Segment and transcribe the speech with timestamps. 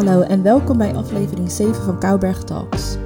[0.00, 2.96] Hallo en welkom bij aflevering 7 van Kouberg Talks.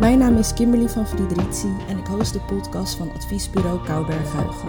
[0.00, 4.68] Mijn naam is Kimberly van Friedritie en ik host de podcast van adviesbureau Kouberg Huigen.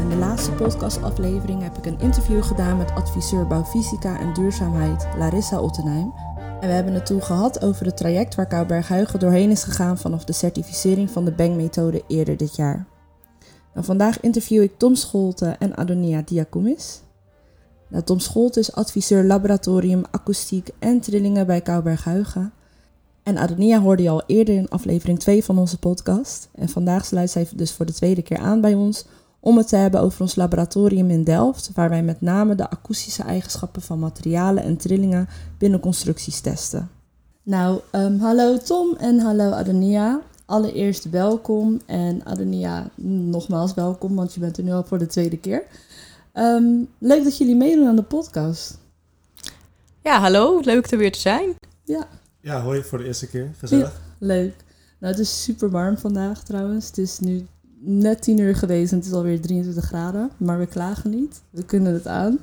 [0.00, 5.60] In de laatste podcastaflevering heb ik een interview gedaan met adviseur bouwfysica en duurzaamheid Larissa
[5.60, 6.12] Ottenheim.
[6.60, 9.98] En we hebben het toen gehad over het traject waar Kouberg Huigen doorheen is gegaan
[9.98, 12.86] vanaf de certificering van de Bang-methode eerder dit jaar.
[13.74, 17.04] En vandaag interview ik Tom Scholte en Adonia Diakomis.
[18.04, 22.52] Tom Scholte is adviseur laboratorium akoestiek en trillingen bij Kouberg Huigen.
[23.22, 26.48] En Adonia hoorde je al eerder in aflevering 2 van onze podcast.
[26.54, 29.04] En vandaag sluit zij dus voor de tweede keer aan bij ons
[29.40, 33.22] om het te hebben over ons laboratorium in Delft, waar wij met name de akoestische
[33.22, 35.28] eigenschappen van materialen en trillingen
[35.58, 36.90] binnen constructies testen.
[37.42, 40.20] Nou, um, hallo Tom en hallo Adonia.
[40.44, 45.38] Allereerst welkom en Adonia, nogmaals welkom, want je bent er nu al voor de tweede
[45.38, 45.62] keer.
[46.38, 48.78] Um, leuk dat jullie meedoen aan de podcast.
[50.02, 51.54] Ja, hallo, leuk er weer te zijn.
[51.84, 52.08] Ja.
[52.40, 53.54] Ja, hoi voor de eerste keer.
[53.58, 53.92] Gezellig.
[53.92, 54.54] Ja, leuk.
[54.98, 56.86] Nou, het is super warm vandaag trouwens.
[56.86, 57.46] Het is nu
[57.78, 60.30] net tien uur geweest en het is alweer 23 graden.
[60.36, 61.42] Maar we klagen niet.
[61.50, 62.38] We kunnen het aan.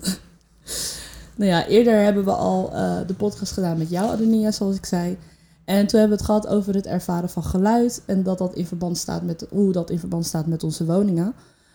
[1.36, 4.86] nou ja, eerder hebben we al uh, de podcast gedaan met jou, Adonia, zoals ik
[4.86, 5.18] zei.
[5.66, 8.02] En toen hebben we het gehad over het ervaren van geluid.
[8.06, 11.34] En dat dat in verband staat met hoe dat in verband staat met onze woningen.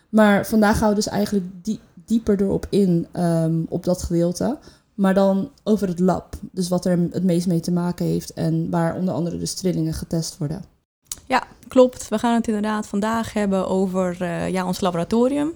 [0.09, 4.59] Maar vandaag gaan we dus eigenlijk die, dieper erop in, um, op dat gedeelte.
[4.95, 6.35] Maar dan over het lab.
[6.53, 9.95] Dus wat er het meest mee te maken heeft en waar onder andere de trillingen
[9.95, 10.65] getest worden.
[11.27, 12.09] Ja, klopt.
[12.09, 15.53] We gaan het inderdaad vandaag hebben over uh, ja, ons laboratorium.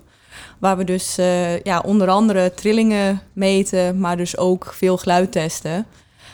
[0.58, 5.86] Waar we dus uh, ja, onder andere trillingen meten, maar dus ook veel geluid testen.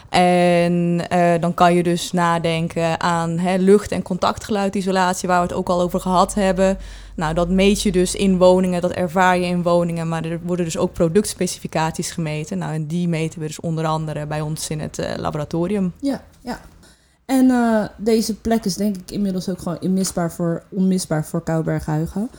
[0.09, 5.57] En uh, dan kan je dus nadenken aan hè, lucht- en contactgeluidisolatie, waar we het
[5.57, 6.79] ook al over gehad hebben.
[7.17, 10.65] Nou, dat meet je dus in woningen, dat ervaar je in woningen, maar er worden
[10.65, 12.59] dus ook productspecificaties gemeten.
[12.59, 15.93] Nou, en die meten we dus onder andere bij ons in het uh, laboratorium.
[16.01, 16.61] Ja, ja.
[17.25, 22.31] En uh, deze plek is denk ik inmiddels ook gewoon onmisbaar voor, onmisbaar voor Kouberg-Huigen.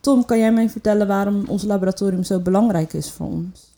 [0.00, 3.76] Tom, kan jij mij vertellen waarom ons laboratorium zo belangrijk is voor ons?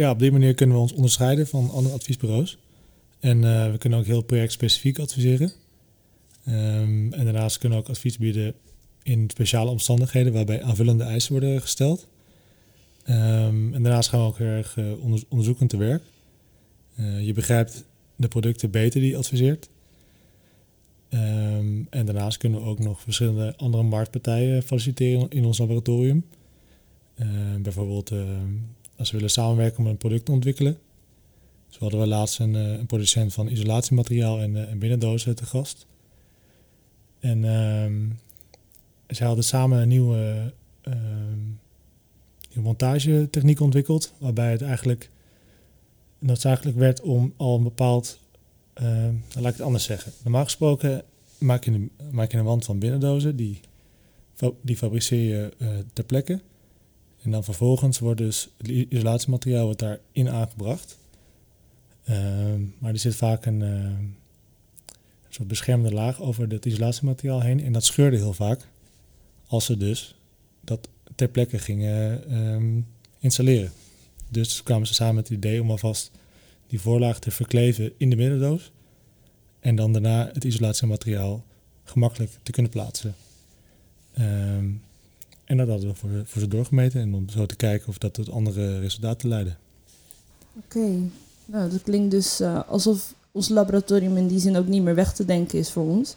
[0.00, 2.58] Ja, op die manier kunnen we ons onderscheiden van andere adviesbureaus.
[3.18, 5.52] En uh, we kunnen ook heel projectspecifiek adviseren.
[6.48, 8.54] Um, en daarnaast kunnen we ook advies bieden
[9.02, 12.06] in speciale omstandigheden waarbij aanvullende eisen worden gesteld.
[13.08, 16.02] Um, en daarnaast gaan we ook erg uh, onder, onderzoekend te werk.
[16.96, 17.84] Uh, je begrijpt
[18.16, 19.68] de producten beter die je adviseert.
[21.10, 26.24] Um, en daarnaast kunnen we ook nog verschillende andere marktpartijen faciliteren in ons laboratorium.
[27.62, 28.12] Bijvoorbeeld
[29.00, 30.78] als we willen samenwerken om een product te ontwikkelen.
[31.68, 35.86] Zo hadden we laatst een, een producent van isolatiemateriaal en, en binnendozen te gast.
[37.20, 38.18] En um,
[39.06, 40.52] zij hadden samen een nieuwe,
[40.88, 40.94] uh,
[42.48, 45.10] nieuwe montagetechniek ontwikkeld, waarbij het eigenlijk
[46.18, 48.18] noodzakelijk werd om al een bepaald,
[48.82, 50.12] uh, laat ik het anders zeggen.
[50.22, 51.02] Normaal gesproken
[51.38, 53.60] maak je een, maak je een wand van binnendozen, die,
[54.60, 56.40] die fabriceer je uh, ter plekke.
[57.22, 60.98] En dan vervolgens wordt dus het isolatiemateriaal wordt daarin aangebracht.
[62.04, 64.14] Ehm, maar er zit vaak een, een
[65.28, 67.64] soort beschermende laag over het isolatiemateriaal heen.
[67.64, 68.66] En dat scheurde heel vaak
[69.46, 70.14] als ze dus
[70.60, 72.86] dat ter plekke gingen um,
[73.18, 73.72] installeren.
[74.28, 76.10] Dus kwamen ze samen met het idee om alvast
[76.66, 78.72] die voorlaag te verkleven in de middendoos.
[79.60, 81.44] En dan daarna het isolatiemateriaal
[81.84, 83.14] gemakkelijk te kunnen plaatsen.
[84.18, 84.82] Um,
[85.50, 88.14] en dat hadden we voor, voor ze doorgemeten en om zo te kijken of dat
[88.14, 89.54] tot andere resultaten leidde.
[90.56, 91.00] Oké, okay.
[91.44, 95.12] nou dat klinkt dus uh, alsof ons laboratorium in die zin ook niet meer weg
[95.14, 96.16] te denken is voor ons.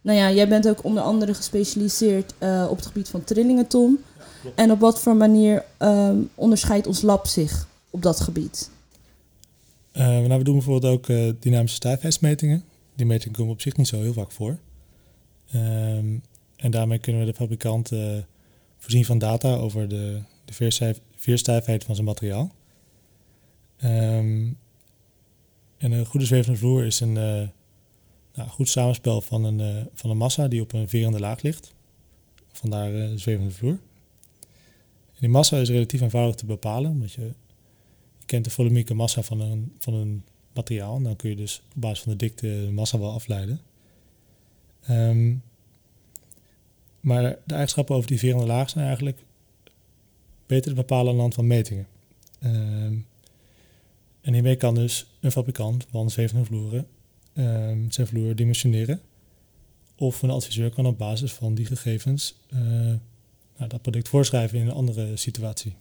[0.00, 3.98] Nou ja, jij bent ook onder andere gespecialiseerd uh, op het gebied van trillingen, Tom.
[4.44, 8.70] Ja, en op wat voor manier um, onderscheidt ons lab zich op dat gebied?
[9.92, 12.64] Uh, nou, we doen bijvoorbeeld ook uh, dynamische stijfheidsmetingen.
[12.94, 14.56] Die metingen komen op zich niet zo heel vaak voor.
[15.54, 16.22] Um,
[16.56, 17.90] en daarmee kunnen we de fabrikant
[18.82, 22.54] voorzien van data over de, de veerstijf, veerstijfheid van zijn materiaal.
[23.84, 24.58] Um,
[25.78, 27.12] en een goede zwevende vloer is een
[28.34, 31.74] nou, goed samenspel van een, uh, van een massa die op een verende laag ligt.
[32.52, 33.78] Vandaar uh, de zwevende vloer.
[35.12, 37.32] En die massa is relatief eenvoudig te bepalen, omdat je,
[38.26, 40.24] kent de volumieke massa van een, van een
[40.54, 40.96] materiaal.
[40.96, 43.60] En dan kun je dus op basis van de dikte de massa wel afleiden.
[44.90, 45.42] Um,
[47.02, 49.18] maar de eigenschappen over die verende laag zijn eigenlijk
[50.46, 51.86] beter te bepalen aan de hand van metingen.
[52.44, 53.06] Um,
[54.20, 56.86] en hiermee kan dus een fabrikant van zwevende vloeren
[57.34, 59.00] um, zijn vloer dimensioneren.
[59.96, 62.60] Of een adviseur kan op basis van die gegevens uh,
[63.56, 65.74] nou, dat product voorschrijven in een andere situatie.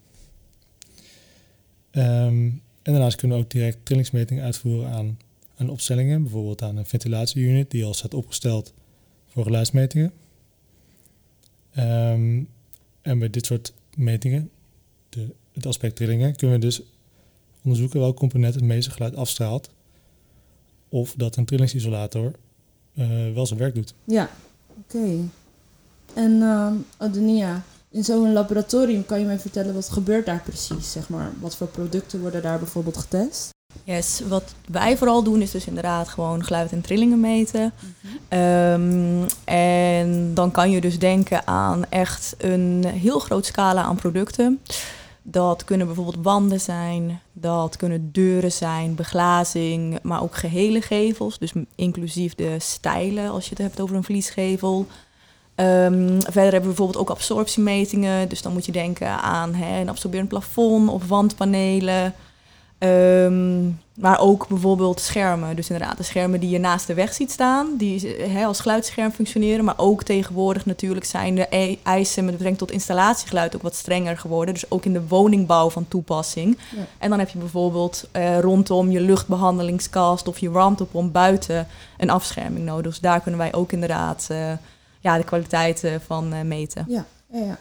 [1.91, 5.19] Um, En daarnaast kunnen we ook direct trillingsmetingen uitvoeren aan,
[5.55, 8.73] aan opstellingen, bijvoorbeeld aan een ventilatieunit die al staat opgesteld
[9.27, 10.11] voor geluidsmetingen.
[11.73, 12.43] Ehm,
[13.01, 14.49] en bij dit soort metingen,
[15.09, 16.81] de, het aspect trillingen, kunnen we dus
[17.63, 19.69] onderzoeken welk component het meeste geluid afstraalt.
[20.89, 22.31] Of dat een trillingsisolator
[22.93, 23.93] uh, wel zijn werk doet.
[24.03, 24.29] Ja,
[24.77, 25.29] oké.
[26.13, 30.91] En uh, Adonia, in zo'n laboratorium kan je mij vertellen wat gebeurt daar precies?
[30.91, 33.49] Zeg maar, wat voor producten worden daar bijvoorbeeld getest?
[33.83, 37.73] Yes, wat wij vooral doen is dus inderdaad gewoon geluid en trillingen meten.
[38.29, 44.59] um, en dan kan je dus denken aan echt een heel groot scala aan producten.
[45.23, 51.39] Dat kunnen bijvoorbeeld wanden zijn, dat kunnen deuren zijn, beglazing, maar ook gehele gevels.
[51.39, 54.87] Dus inclusief de stijlen als je het hebt over een vliesgevel.
[55.55, 58.29] Um, verder hebben we bijvoorbeeld ook absorptiemetingen.
[58.29, 62.13] Dus dan moet je denken aan een absorberend plafond of wandpanelen.
[62.83, 65.55] Um, maar ook bijvoorbeeld schermen.
[65.55, 69.11] Dus inderdaad, de schermen die je naast de weg ziet staan, die hè, als geluidsscherm
[69.11, 69.65] functioneren.
[69.65, 74.17] Maar ook tegenwoordig natuurlijk zijn de e- eisen met betrekking tot installatiegeluid ook wat strenger
[74.17, 74.53] geworden.
[74.53, 76.57] Dus ook in de woningbouw van toepassing.
[76.75, 76.85] Ja.
[76.97, 81.67] En dan heb je bijvoorbeeld uh, rondom je luchtbehandelingskast of je warmtepomp buiten
[81.97, 82.91] een afscherming nodig.
[82.91, 84.51] Dus daar kunnen wij ook inderdaad uh,
[84.99, 86.85] ja, de kwaliteit uh, van meten.
[86.87, 87.57] Ja, ja, ja.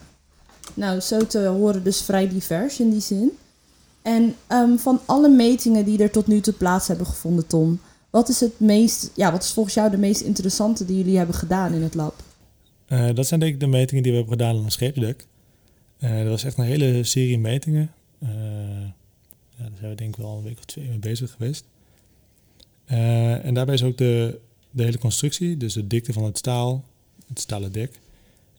[0.75, 3.39] Nou, zo te horen dus vrij divers in die zin.
[4.02, 7.81] En um, van alle metingen die er tot nu toe plaats hebben gevonden, Tom,
[8.11, 11.35] wat is het meest, ja, wat is volgens jou de meest interessante die jullie hebben
[11.35, 12.23] gedaan in het lab?
[12.88, 15.26] Uh, dat zijn denk ik de metingen die we hebben gedaan aan een scheepsdek.
[15.99, 17.91] Dat was echt een hele serie metingen.
[18.23, 18.31] Uh,
[19.56, 21.64] ja, daar zijn we denk ik wel een week of twee mee bezig geweest.
[22.87, 24.38] en daarbij is ook de,
[24.70, 26.85] de hele constructie, dus de dikte van het staal,
[27.29, 27.99] het stalen dek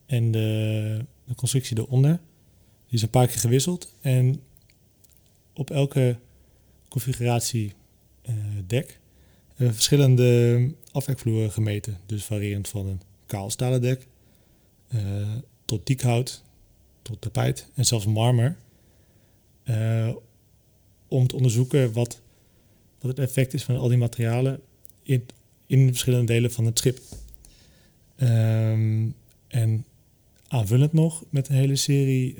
[0.06, 2.20] en de, de constructie eronder,
[2.88, 3.94] die is een paar keer gewisseld.
[4.02, 4.42] En
[5.54, 6.20] op elke
[6.90, 7.74] configuratie
[8.30, 8.36] uh,
[8.68, 9.00] dek
[9.56, 11.98] we verschillende afwerkvloeren gemeten.
[12.06, 14.08] Dus variërend van een kaal stalen dek
[14.96, 15.02] uh,
[15.66, 16.44] tot diekhout,
[17.02, 18.58] tot tapijt en zelfs marmer.
[21.08, 22.22] Om te onderzoeken wat,
[23.00, 24.62] wat het effect is van al die materialen
[25.04, 25.26] in,
[25.66, 27.00] in verschillende delen van het schip.
[28.18, 29.16] Um,
[29.48, 29.86] en
[30.48, 32.36] aanvullend nog met een hele serie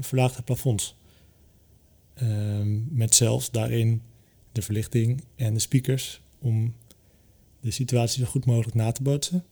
[0.00, 0.96] verlaagde plafonds.
[2.22, 4.02] Um, met zelfs daarin
[4.52, 6.74] de verlichting en de speakers om
[7.60, 9.44] de situatie zo goed mogelijk na te bootsen.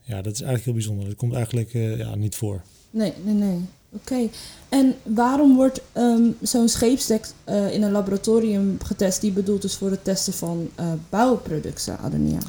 [0.00, 1.04] Ja, dat is eigenlijk heel bijzonder.
[1.06, 2.62] Dat komt eigenlijk uh, ja, niet voor.
[2.90, 3.58] Nee, nee, nee.
[3.92, 4.12] Oké.
[4.12, 4.30] Okay.
[4.68, 9.90] En waarom wordt um, zo'n scheepsdek uh, in een laboratorium getest die bedoeld is voor
[9.90, 12.40] het testen van uh, bouwproducten, Adenia?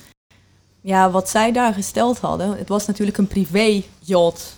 [0.81, 4.55] Ja, wat zij daar gesteld hadden, het was natuurlijk een privé yacht.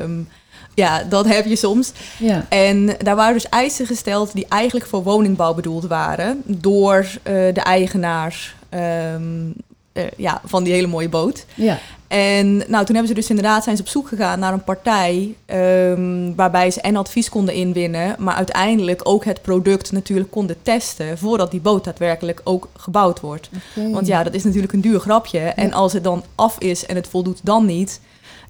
[0.00, 0.28] Um,
[0.74, 1.92] ja, dat heb je soms.
[2.18, 2.46] Ja.
[2.48, 7.60] En daar waren dus eisen gesteld die eigenlijk voor woningbouw bedoeld waren door uh, de
[7.60, 8.54] eigenaar
[9.14, 9.54] um,
[9.92, 11.44] uh, ja, van die hele mooie boot.
[11.54, 11.78] Ja.
[12.08, 15.34] En nou, toen hebben ze dus inderdaad zijn ze op zoek gegaan naar een partij
[15.46, 21.18] um, waarbij ze en advies konden inwinnen, maar uiteindelijk ook het product natuurlijk konden testen
[21.18, 23.50] voordat die boot daadwerkelijk ook gebouwd wordt.
[23.76, 23.90] Okay.
[23.90, 25.40] Want ja, dat is natuurlijk een duur grapje.
[25.40, 25.54] Ja.
[25.54, 28.00] En als het dan af is en het voldoet dan niet,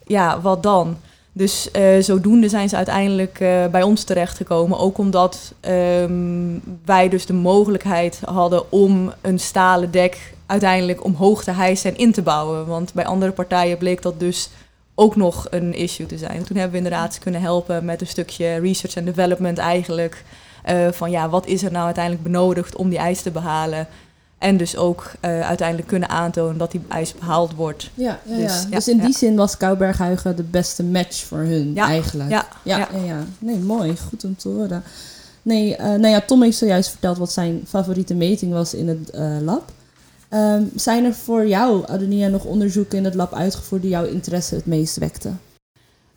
[0.07, 0.97] ja, wat dan?
[1.33, 4.79] Dus uh, zodoende zijn ze uiteindelijk uh, bij ons terechtgekomen.
[4.79, 11.51] Ook omdat um, wij dus de mogelijkheid hadden om een stalen dek uiteindelijk omhoog te
[11.51, 12.67] hijsen en in te bouwen.
[12.67, 14.51] Want bij andere partijen bleek dat dus
[14.95, 16.37] ook nog een issue te zijn.
[16.37, 20.25] En toen hebben we inderdaad kunnen helpen met een stukje research en development eigenlijk.
[20.71, 23.87] Uh, van ja, wat is er nou uiteindelijk benodigd om die eis te behalen?
[24.43, 27.91] En dus ook uh, uiteindelijk kunnen aantonen dat die eis behaald wordt.
[27.95, 28.77] Ja, ja, dus, ja.
[28.77, 32.31] dus in die zin was Kouberghuigen de beste match voor hun eigenlijk.
[32.31, 33.25] Ja, ja, ja.
[33.39, 33.97] Nee, mooi.
[34.09, 34.83] Goed om te horen.
[35.43, 39.11] Nee, uh, nou ja, Tom heeft zojuist verteld wat zijn favoriete meting was in het
[39.15, 39.73] uh, lab.
[40.31, 44.55] Um, zijn er voor jou, Adonia, nog onderzoeken in het lab uitgevoerd die jouw interesse
[44.55, 45.41] het meest wekten?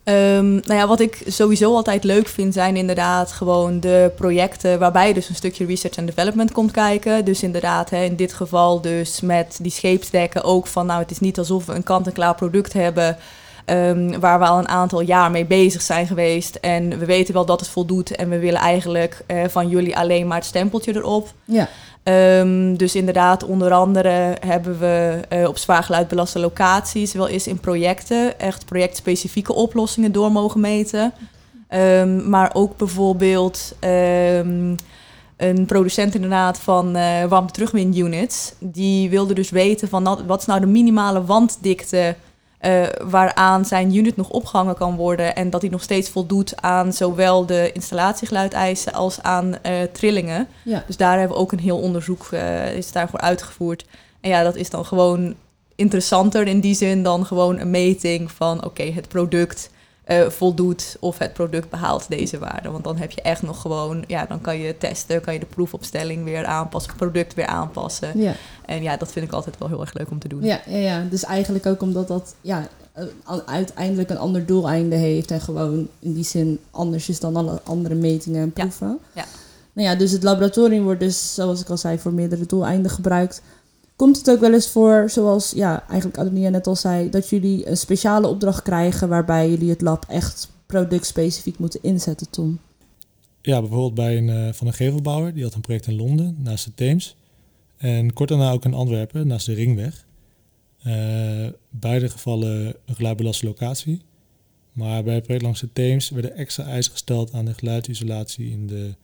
[0.10, 5.14] Um, nou ja, wat ik sowieso altijd leuk vind, zijn inderdaad gewoon de projecten waarbij
[5.14, 7.26] dus een stukje research en development komt kijken.
[7.26, 11.20] Dus inderdaad, hè, in dit geval dus met die scheepsdekken ook van, nou het is
[11.20, 13.18] niet alsof we een kant-en-klaar product hebben
[13.66, 16.56] um, waar we al een aantal jaar mee bezig zijn geweest.
[16.56, 20.28] En we weten wel dat het voldoet en we willen eigenlijk uh, van jullie alleen
[20.28, 21.34] maar het stempeltje erop.
[21.46, 21.70] Ja.
[22.08, 27.60] Um, dus inderdaad, onder andere hebben we uh, op zwaar geluidbelaste locaties wel eens in
[27.60, 31.14] projecten echt projectspecifieke oplossingen door mogen meten.
[31.70, 34.76] Um, maar ook bijvoorbeeld um,
[35.38, 38.54] een producent inderdaad van uh, warmte terugwin units.
[38.60, 42.16] Die wilde dus weten van wat is nou de minimale wanddikte
[42.66, 46.94] eh, waaraan zijn unit nog opgehangen kan worden en dat hij nog steeds voldoet aan
[46.94, 50.48] zowel de installatiegeluideisen als aan eh, trillingen.
[50.64, 50.84] Ja.
[50.88, 53.86] Dus daar hebben we ook een heel onderzoek eh, is daarvoor uitgevoerd.
[54.22, 55.36] En ja, dat is dan gewoon
[55.76, 59.70] interessanter in die zin dan gewoon een meting van oké, het product
[60.06, 62.70] eh, voldoet of het product behaalt deze waarde.
[62.72, 65.46] Want dan heb je echt nog gewoon, ja, dan kan je testen, kan je de
[65.46, 68.20] proefopstelling weer aanpassen, het product weer aanpassen.
[68.20, 68.34] Ja.
[68.66, 70.44] En ja, dat vind ik altijd wel heel erg leuk om te doen.
[70.44, 73.04] Ja, ja, ja, dus eigenlijk ook omdat dat ja, eh,
[73.46, 77.96] uiteindelijk een ander doeleinde heeft en gewoon in die zin anders is dan alle andere
[77.96, 79.00] metingen en Ja, proeven.
[79.14, 79.26] ja.
[79.74, 83.42] Nou ja, dus het laboratorium wordt dus, zoals ik al zei, voor meerdere doeleinden gebruikt.
[83.96, 87.70] Komt het ook wel eens voor, zoals ja, eigenlijk Adonia net al zei, dat jullie
[87.70, 92.60] een speciale opdracht krijgen waarbij jullie het lab echt productspecifiek moeten inzetten, Tom?
[93.42, 95.34] Ja, bijvoorbeeld bij een eh, van een gevelbouwer.
[95.34, 97.16] Die had een project in Londen, naast de Theems.
[97.78, 100.06] En kort daarna ook in Antwerpen, naast de Ringweg.
[100.84, 104.02] Eh, beide gevallen een geluidbelaste locatie.
[104.72, 108.68] Maar bij het project langs de Theems werden extra eisen gesteld aan de geluidsisolatie in
[108.68, 108.96] de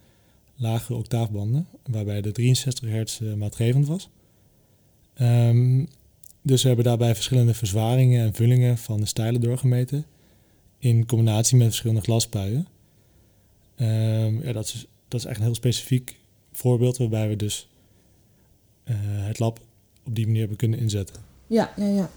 [0.56, 1.68] lagere octaafbanden.
[1.86, 4.10] Waarbij de 63 hertz eh, maatgevend was.
[5.22, 5.86] Ehm,
[6.42, 10.06] dus we hebben daarbij verschillende verzwaringen en vullingen van de stijlen doorgemeten.
[10.78, 12.68] In combinatie met verschillende glaspuien.
[13.76, 16.16] Ehm, ja, dat, is, dat is echt een heel specifiek
[16.52, 17.70] voorbeeld waarbij we dus
[18.84, 19.60] eh, het lab
[20.06, 21.16] op die manier hebben kunnen inzetten.
[21.48, 22.10] Ja, ja, ja.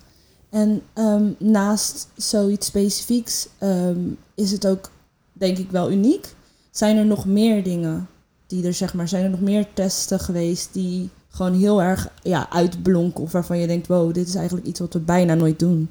[0.51, 3.49] En ehm, naast zoiets specifieks
[4.35, 4.91] is het ook,
[5.33, 6.35] denk ik, wel uniek.
[6.71, 8.09] Zijn er nog meer dingen
[8.47, 12.51] die er, zeg maar, zijn er nog meer testen geweest die gewoon heel erg ja,
[12.51, 15.89] uitblonken of waarvan je denkt, wow, dit is eigenlijk iets wat we bijna nooit doen?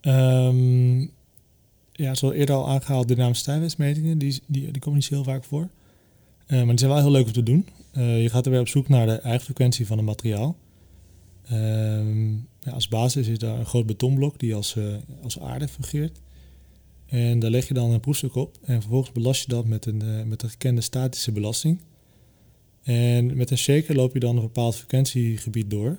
[0.00, 1.00] Ehm,
[1.92, 5.44] ja, zoals eerder al aangehaald, dynamische stijfheidsmetingen, die, die, die komen niet zo heel vaak
[5.44, 5.68] voor.
[6.46, 7.66] Eh, maar die zijn wel heel leuk om te doen.
[7.92, 10.56] Eh, je gaat er weer op zoek naar de eigen frequentie van een materiaal.
[11.44, 14.84] Ehm, ja, als basis is daar een groot betonblok die als, eh,
[15.22, 16.20] als aarde fungeert.
[17.06, 20.28] En daar leg je dan een proefstuk op en vervolgens belast je dat met een,
[20.28, 21.80] met een gekende statische belasting.
[22.82, 25.98] En met een shaker loop je dan een bepaald frequentiegebied door.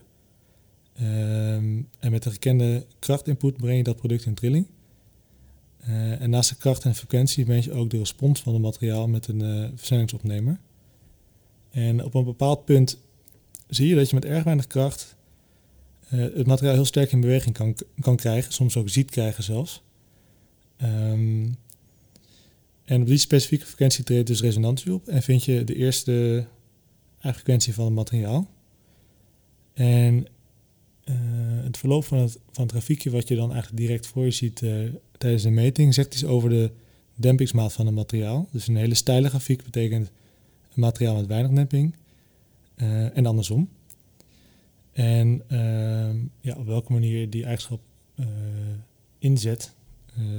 [0.94, 4.68] Ehm, en met de gekende krachtinput breng je dat product in trilling.
[5.80, 9.08] Eh, en naast de kracht en frequentie meet je ook de respons van het materiaal
[9.08, 10.60] met een eh versnellingsopnemer.
[11.70, 12.98] En op een bepaald punt
[13.68, 15.16] zie je dat je met erg weinig kracht
[16.10, 19.84] eh, het materiaal heel sterk in beweging kan, kan krijgen, soms ook ziet krijgen zelfs.
[20.78, 21.48] Ehm,
[22.86, 26.46] en op die specifieke frequentie treedt dus resonantie op en vind je de eerste
[27.24, 28.48] eigen frequentie van het materiaal.
[29.74, 30.27] En
[31.03, 31.15] eh,
[31.63, 34.62] het verloop van het, van het grafiekje, wat je dan eigenlijk direct voor je ziet
[34.62, 34.75] eh,
[35.18, 36.72] tijdens de meting, zegt iets over de
[37.15, 38.48] dempingsmaat van het materiaal.
[38.51, 40.12] Dus een hele steile grafiek betekent
[40.74, 41.96] een materiaal met weinig demping
[42.75, 43.70] eh, en andersom.
[44.92, 47.82] En ehm, ja, op welke manier je die eigenschap
[49.20, 49.74] inzet,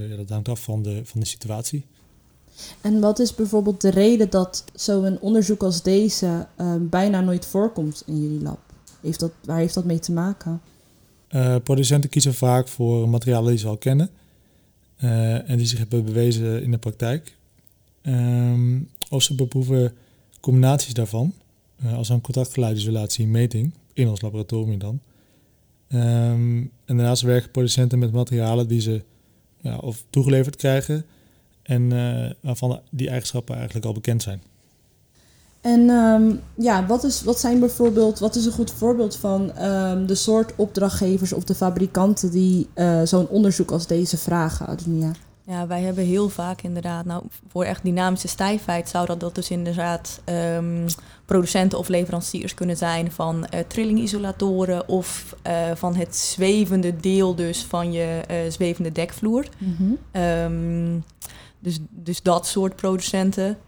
[0.08, 1.84] ja, dat hangt af van de, van de situatie.
[2.80, 8.02] En wat is bijvoorbeeld de reden dat zo'n onderzoek als deze eh, bijna nooit voorkomt
[8.06, 8.58] in jullie lab?
[9.00, 10.60] Heeft dat, waar heeft dat mee te maken?
[11.34, 14.10] Eh, producenten kiezen vaak voor materialen die ze al kennen
[14.96, 17.36] eh, en die zich hebben bewezen in de praktijk.
[18.02, 18.80] Ehm,
[19.10, 19.92] of ze beproeven
[20.40, 21.34] combinaties daarvan,
[21.76, 25.00] eh, als een contactgeluidisolatie meting, in ons laboratorium dan.
[25.88, 29.02] Ehm, en daarnaast werken producenten met materialen die ze
[29.60, 31.04] ja, of toegeleverd krijgen
[31.64, 34.42] en eh, waarvan die eigenschappen eigenlijk al bekend zijn.
[35.60, 40.06] En ehm, ja, wat, is, wat zijn bijvoorbeeld, wat is een goed voorbeeld van ehm,
[40.06, 45.12] de soort opdrachtgevers of de fabrikanten die eh, zo'n onderzoek als deze vragen, Adonia?
[45.46, 49.50] Ja, wij hebben heel vaak inderdaad, nou voor echt dynamische stijfheid zou dat, dat dus
[49.50, 50.88] inderdaad ehm,
[51.24, 57.64] producenten of leveranciers kunnen zijn van eh, trillingisolatoren of eh, van het zwevende deel dus
[57.64, 59.46] van je eh, zwevende dekvloer.
[60.10, 60.98] Ehm,
[61.64, 63.58] dus, dus dat soort producenten.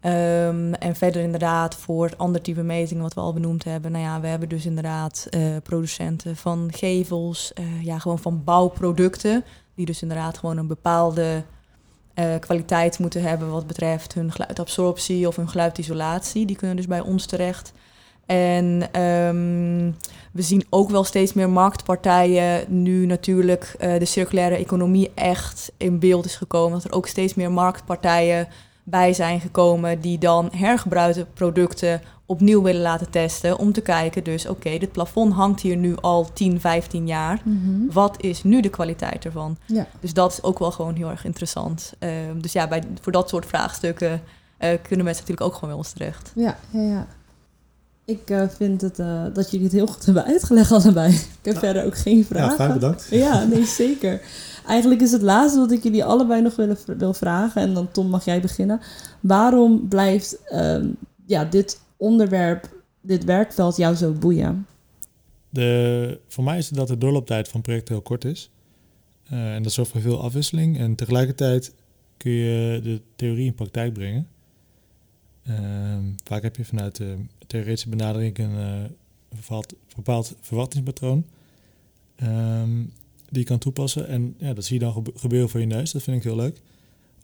[0.00, 3.92] Ehm, en verder inderdaad voor ander type metingen wat we al benoemd hebben.
[3.92, 9.44] Nou ja, we hebben dus inderdaad eh, producenten van gevels, eh, ja, gewoon van bouwproducten.
[9.74, 11.44] Die dus inderdaad gewoon een bepaalde
[12.14, 16.46] eh, kwaliteit moeten hebben wat betreft hun geluidabsorptie of hun geluidisolatie.
[16.46, 17.72] Die kunnen dus bij ons terecht.
[18.32, 19.92] En ehm,
[20.32, 25.98] we zien ook wel steeds meer marktpartijen nu natuurlijk eh, de circulaire economie echt in
[25.98, 26.72] beeld is gekomen.
[26.72, 28.48] Dat er ook steeds meer marktpartijen
[28.82, 33.58] bij zijn gekomen die dan hergebruikte producten opnieuw willen laten testen.
[33.58, 37.42] Om te kijken dus, oké, dit plafond hangt hier nu al 10, 15 jaar.
[37.90, 39.56] Wat is nu de kwaliteit ervan?
[39.66, 39.86] Ja.
[40.00, 41.92] Dus dat is ook wel gewoon heel erg interessant.
[41.98, 44.22] Ehm, dus ja, bij, voor dat soort vraagstukken
[44.58, 46.32] eh, kunnen mensen natuurlijk ook gewoon bij ons terecht.
[46.34, 47.06] Ja, ja, ja.
[48.12, 51.12] Ik eh, vind het, eh, dat jullie het heel goed hebben uitgelegd allebei.
[51.42, 52.50] Ik heb verder ook geen vragen.
[52.50, 53.06] Ja, fijn bedankt.
[53.10, 54.20] Ja, nee, zeker.
[54.66, 58.08] Eigenlijk is het laatste wat ik jullie allebei nog willen, wil vragen, en dan Tom
[58.08, 58.80] mag jij beginnen.
[59.20, 60.88] Waarom blijft ehm,
[61.26, 62.68] ja, dit onderwerp,
[63.00, 64.66] dit werkveld jou zo boeien?
[65.48, 68.50] De, voor mij is het dat de doorlooptijd van projecten heel kort is.
[69.28, 70.78] Eh, en dat zorgt voor veel afwisseling.
[70.78, 71.74] En tegelijkertijd
[72.16, 74.28] kun je de theorie in praktijk brengen.
[75.42, 77.16] Ehm, vaak heb je vanuit de
[77.52, 78.84] theoretische benadering een uh,
[79.28, 81.24] bepaald, bepaald verwachtingspatroon
[82.16, 82.76] ehm,
[83.28, 84.08] die je kan toepassen.
[84.08, 85.92] En ja, dat zie je dan gebeuren voor je neus.
[85.92, 86.60] Dat vind ik heel leuk.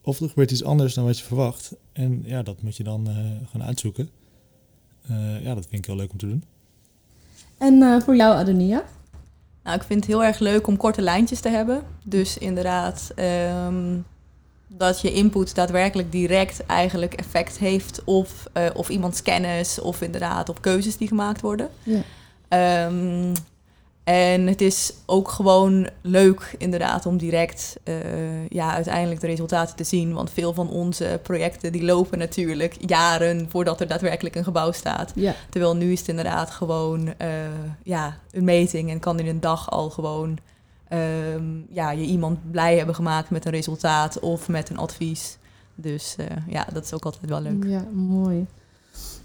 [0.03, 1.75] Of er gebeurt iets anders dan wat je verwacht.
[1.93, 3.17] En ja, dat moet je dan uh,
[3.51, 4.11] gaan uitzoeken.
[5.43, 6.45] ja, dat vind ik heel leuk om te doen.
[7.59, 8.85] En voor jou, Adonia?
[9.63, 11.83] Nou, ik vind het heel erg leuk om korte lijntjes te hebben.
[12.05, 13.13] Dus inderdaad,
[13.67, 14.05] um,
[14.69, 20.49] dat je input daadwerkelijk direct eigenlijk effect heeft op, uh, of iemands kennis of inderdaad
[20.49, 21.69] op keuzes die gemaakt worden.
[21.83, 22.87] Ja.
[22.87, 23.33] Um,
[24.05, 27.95] en het is ook gewoon leuk inderdaad om direct uh,
[28.49, 30.15] ja, uiteindelijk de resultaten te zien.
[30.15, 35.13] Want veel van onze projecten die lopen natuurlijk jaren voordat er daadwerkelijk een gebouw staat.
[35.15, 35.35] Ja.
[35.51, 37.29] Terwijl nu is het inderdaad gewoon uh,
[37.83, 40.39] ja, een meting en kan in een dag al gewoon
[40.93, 45.39] um, ja, je iemand blij hebben gemaakt met een resultaat of met een advies.
[45.75, 47.65] Dus uh, ja, dat is ook altijd wel leuk.
[47.65, 48.47] Ja, mooi.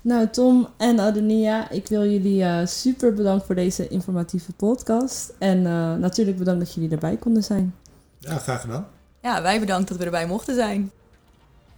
[0.01, 5.33] Nou, Tom en Adonia, ik wil jullie uh, super bedanken voor deze informatieve podcast.
[5.37, 7.75] En uh, natuurlijk bedankt dat jullie erbij konden zijn.
[8.19, 8.87] Ja, graag gedaan.
[9.21, 10.91] Ja, wij bedankt dat we erbij mochten zijn.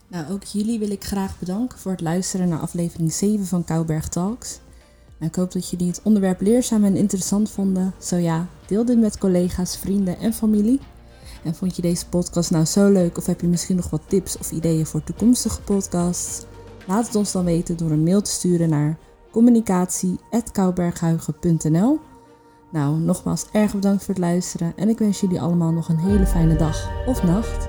[0.08, 4.08] Nou, ook jullie wil ik graag bedanken voor het luisteren naar aflevering 7 van Kouberg
[4.08, 4.60] Talks.
[5.20, 7.94] Ik hoop dat jullie het onderwerp leerzaam en interessant vonden.
[8.00, 10.80] Zo ja, deel dit met collega's, vrienden en familie.
[11.44, 14.38] En vond je deze podcast nou zo leuk of heb je misschien nog wat tips
[14.38, 16.46] of ideeën voor toekomstige podcasts?
[16.88, 18.98] Laat het ons dan weten door een mail te sturen naar
[19.32, 22.00] communicatie.kouberghuigen.nl
[22.72, 26.28] Nou, nogmaals erg bedankt voor het luisteren en ik wens jullie allemaal nog een hele
[26.28, 27.68] fijne dag of nacht.